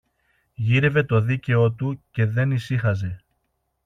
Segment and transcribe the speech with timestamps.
[0.53, 3.23] Γύρευε το δίκαιο του και δεν ησύχαζε!